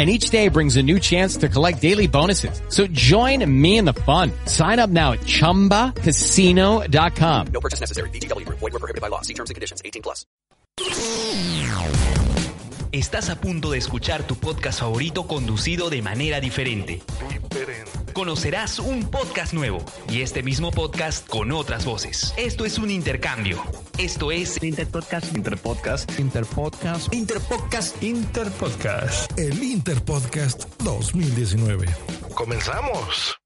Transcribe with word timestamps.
and 0.00 0.08
each 0.08 0.30
day 0.30 0.48
brings 0.48 0.78
a 0.78 0.82
new 0.82 0.98
chance 0.98 1.36
to 1.36 1.50
collect 1.50 1.82
daily 1.82 2.06
bonuses. 2.06 2.62
So 2.70 2.86
join 2.86 3.44
me 3.44 3.76
in 3.76 3.84
the 3.84 3.92
fun. 3.92 4.32
Sign 4.46 4.78
up 4.78 4.88
now 4.88 5.12
at 5.12 5.20
ChumbaCasino.com. 5.20 7.46
No 7.52 7.60
purchase 7.60 7.80
necessary. 7.80 8.08
BGW. 8.08 8.48
Void 8.48 8.72
were 8.72 8.78
prohibited 8.78 9.02
by 9.02 9.08
law. 9.08 9.20
See 9.20 9.34
terms 9.34 9.50
and 9.50 9.56
conditions. 9.56 9.82
18 9.84 10.00
plus. 10.00 10.24
Estás 12.92 13.28
a 13.28 13.40
punto 13.40 13.70
de 13.70 13.78
escuchar 13.78 14.26
tu 14.26 14.34
podcast 14.36 14.80
favorito 14.80 15.28
conducido 15.28 15.90
de 15.90 16.02
manera 16.02 16.40
diferente. 16.40 17.00
Conocerás 18.12 18.80
un 18.80 19.08
podcast 19.10 19.52
nuevo 19.52 19.84
y 20.10 20.22
este 20.22 20.42
mismo 20.42 20.72
podcast 20.72 21.28
con 21.28 21.52
otras 21.52 21.84
voces. 21.84 22.34
Esto 22.36 22.64
es 22.64 22.78
un 22.78 22.90
intercambio. 22.90 23.62
Esto 24.00 24.32
es 24.32 24.62
Interpodcast. 24.62 25.36
Interpodcast. 25.36 26.18
Interpodcast. 26.18 27.12
Interpodcast. 27.12 28.02
Interpodcast. 28.02 29.38
El 29.38 29.62
Interpodcast 29.62 30.82
2019. 30.82 31.86
Comenzamos. 32.34 33.36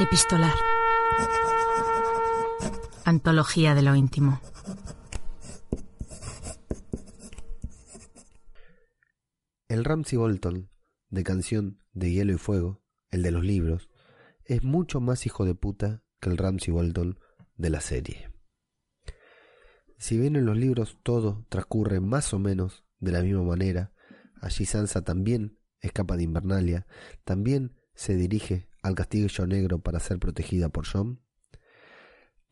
Epistolar. 0.00 0.54
Antología 3.04 3.74
de 3.74 3.82
lo 3.82 3.94
íntimo. 3.94 4.40
El 9.68 9.84
Ramsey 9.84 10.16
Bolton, 10.16 10.70
de 11.10 11.22
Canción 11.22 11.82
de 11.92 12.12
Hielo 12.12 12.32
y 12.32 12.38
Fuego, 12.38 12.80
el 13.10 13.22
de 13.22 13.30
los 13.30 13.44
libros, 13.44 13.90
es 14.46 14.62
mucho 14.62 15.00
más 15.00 15.26
hijo 15.26 15.44
de 15.44 15.54
puta 15.54 16.02
que 16.20 16.30
el 16.30 16.38
Ramsey 16.38 16.72
Bolton 16.72 17.18
de 17.56 17.70
la 17.70 17.80
serie. 17.80 18.30
Si 19.98 20.18
bien 20.18 20.36
en 20.36 20.46
los 20.46 20.56
libros 20.56 20.98
todo 21.02 21.46
transcurre 21.48 22.00
más 22.00 22.32
o 22.34 22.38
menos 22.38 22.84
de 22.98 23.12
la 23.12 23.22
misma 23.22 23.42
manera, 23.42 23.92
allí 24.40 24.64
Sansa 24.66 25.02
también 25.02 25.58
escapa 25.80 26.16
de 26.16 26.24
Invernalia, 26.24 26.86
también 27.24 27.76
se 27.94 28.14
dirige 28.14 28.68
al 28.82 28.94
castillo 28.94 29.46
negro 29.46 29.80
para 29.80 30.00
ser 30.00 30.18
protegida 30.18 30.68
por 30.68 30.86
John, 30.86 31.22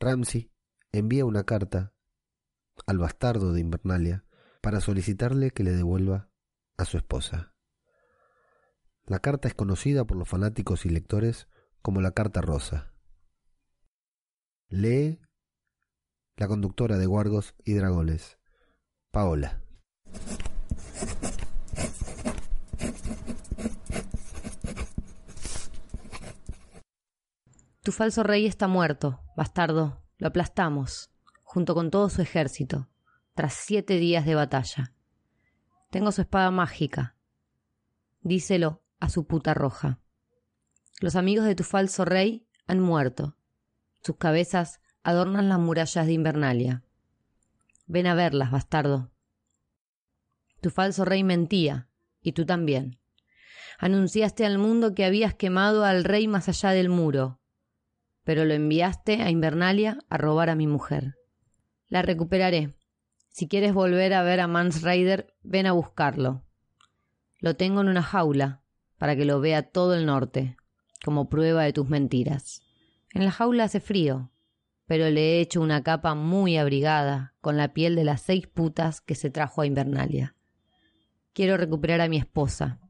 Ramsey 0.00 0.50
envía 0.92 1.24
una 1.24 1.44
carta 1.44 1.94
al 2.86 2.98
bastardo 2.98 3.52
de 3.52 3.60
Invernalia 3.60 4.24
para 4.60 4.80
solicitarle 4.80 5.50
que 5.50 5.64
le 5.64 5.72
devuelva 5.72 6.30
a 6.76 6.84
su 6.84 6.96
esposa. 6.96 7.54
La 9.06 9.18
carta 9.20 9.48
es 9.48 9.54
conocida 9.54 10.06
por 10.06 10.16
los 10.16 10.28
fanáticos 10.28 10.86
y 10.86 10.88
lectores 10.88 11.46
como 11.84 12.00
la 12.00 12.12
Carta 12.12 12.40
Rosa. 12.40 12.94
Lee 14.70 15.20
la 16.36 16.48
conductora 16.48 16.96
de 16.96 17.04
Guargos 17.04 17.54
y 17.62 17.74
Dragones, 17.74 18.38
Paola. 19.10 19.60
Tu 27.82 27.92
falso 27.92 28.22
rey 28.22 28.46
está 28.46 28.66
muerto, 28.66 29.20
bastardo. 29.36 30.02
Lo 30.16 30.28
aplastamos, 30.28 31.10
junto 31.42 31.74
con 31.74 31.90
todo 31.90 32.08
su 32.08 32.22
ejército, 32.22 32.88
tras 33.34 33.52
siete 33.52 33.98
días 33.98 34.24
de 34.24 34.34
batalla. 34.34 34.94
Tengo 35.90 36.12
su 36.12 36.22
espada 36.22 36.50
mágica. 36.50 37.14
Díselo 38.22 38.82
a 39.00 39.10
su 39.10 39.26
puta 39.26 39.52
roja. 39.52 40.00
Los 41.00 41.16
amigos 41.16 41.44
de 41.44 41.54
tu 41.54 41.64
falso 41.64 42.04
rey 42.04 42.46
han 42.66 42.80
muerto. 42.80 43.36
Sus 44.02 44.16
cabezas 44.16 44.80
adornan 45.02 45.48
las 45.48 45.58
murallas 45.58 46.06
de 46.06 46.12
Invernalia. 46.12 46.82
Ven 47.86 48.06
a 48.06 48.14
verlas, 48.14 48.50
bastardo. 48.50 49.10
Tu 50.60 50.70
falso 50.70 51.04
rey 51.04 51.24
mentía, 51.24 51.88
y 52.22 52.32
tú 52.32 52.46
también. 52.46 52.98
Anunciaste 53.78 54.46
al 54.46 54.58
mundo 54.58 54.94
que 54.94 55.04
habías 55.04 55.34
quemado 55.34 55.84
al 55.84 56.04
rey 56.04 56.28
más 56.28 56.48
allá 56.48 56.70
del 56.70 56.88
muro, 56.88 57.40
pero 58.22 58.44
lo 58.44 58.54
enviaste 58.54 59.20
a 59.20 59.30
Invernalia 59.30 59.98
a 60.08 60.16
robar 60.16 60.48
a 60.48 60.54
mi 60.54 60.66
mujer. 60.66 61.16
La 61.88 62.02
recuperaré. 62.02 62.74
Si 63.28 63.48
quieres 63.48 63.74
volver 63.74 64.14
a 64.14 64.22
ver 64.22 64.40
a 64.40 64.46
Mans 64.46 64.82
Raider, 64.82 65.34
ven 65.42 65.66
a 65.66 65.72
buscarlo. 65.72 66.44
Lo 67.40 67.56
tengo 67.56 67.80
en 67.80 67.88
una 67.88 68.02
jaula, 68.02 68.62
para 68.96 69.16
que 69.16 69.24
lo 69.24 69.40
vea 69.40 69.62
todo 69.70 69.94
el 69.94 70.06
norte, 70.06 70.56
como 71.04 71.28
prueba 71.28 71.64
de 71.64 71.72
tus 71.72 71.88
mentiras. 71.88 72.62
En 73.12 73.24
la 73.24 73.30
jaula 73.30 73.64
hace 73.64 73.80
frío, 73.80 74.32
pero 74.86 75.08
le 75.10 75.20
he 75.20 75.40
hecho 75.40 75.60
una 75.60 75.82
capa 75.82 76.14
muy 76.14 76.56
abrigada 76.56 77.34
con 77.40 77.56
la 77.56 77.72
piel 77.72 77.94
de 77.94 78.04
las 78.04 78.22
seis 78.22 78.46
putas 78.46 79.00
que 79.00 79.14
se 79.14 79.30
trajo 79.30 79.60
a 79.60 79.66
Invernalia. 79.66 80.34
Quiero 81.32 81.56
recuperar 81.56 82.00
a 82.00 82.08
mi 82.08 82.16
esposa. 82.16 82.80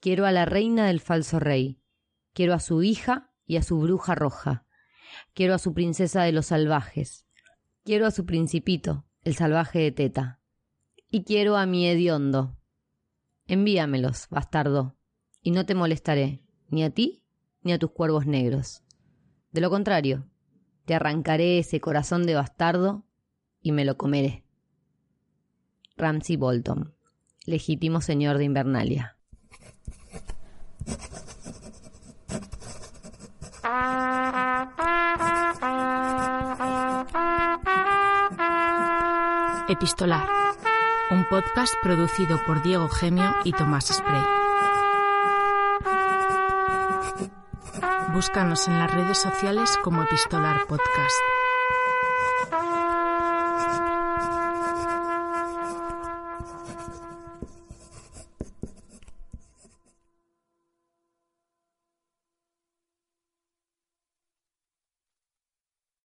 Quiero 0.00 0.26
a 0.26 0.32
la 0.32 0.44
reina 0.44 0.86
del 0.86 1.00
falso 1.00 1.38
rey. 1.38 1.80
Quiero 2.34 2.54
a 2.54 2.60
su 2.60 2.82
hija 2.82 3.30
y 3.46 3.56
a 3.56 3.62
su 3.62 3.78
bruja 3.78 4.14
roja. 4.14 4.66
Quiero 5.34 5.54
a 5.54 5.58
su 5.58 5.74
princesa 5.74 6.22
de 6.22 6.32
los 6.32 6.46
salvajes. 6.46 7.26
Quiero 7.84 8.06
a 8.06 8.10
su 8.10 8.26
principito, 8.26 9.06
el 9.22 9.34
salvaje 9.34 9.78
de 9.80 9.92
Teta. 9.92 10.40
Y 11.10 11.24
quiero 11.24 11.56
a 11.56 11.66
mi 11.66 11.86
hediondo. 11.86 12.56
Envíamelos, 13.46 14.28
bastardo, 14.30 14.96
y 15.42 15.50
no 15.50 15.66
te 15.66 15.74
molestaré, 15.74 16.42
ni 16.68 16.84
a 16.84 16.90
ti 16.90 17.21
ni 17.62 17.72
a 17.72 17.78
tus 17.78 17.90
cuervos 17.90 18.26
negros. 18.26 18.82
De 19.52 19.60
lo 19.60 19.70
contrario, 19.70 20.26
te 20.84 20.94
arrancaré 20.94 21.58
ese 21.58 21.80
corazón 21.80 22.26
de 22.26 22.34
bastardo 22.34 23.04
y 23.60 23.72
me 23.72 23.84
lo 23.84 23.96
comeré. 23.96 24.44
Ramsay 25.96 26.36
Bolton, 26.36 26.94
legítimo 27.44 28.00
señor 28.00 28.38
de 28.38 28.44
Invernalia. 28.44 29.16
Epistolar. 39.68 40.28
Un 41.10 41.24
podcast 41.28 41.74
producido 41.82 42.40
por 42.46 42.62
Diego 42.62 42.88
Gemio 42.88 43.34
y 43.44 43.52
Tomás 43.52 43.86
Spray. 43.86 44.41
Búscanos 48.12 48.68
en 48.68 48.78
las 48.78 48.90
redes 48.92 49.18
sociales 49.18 49.70
como 49.82 50.02
Epistolar 50.02 50.66
Podcast. 50.66 51.41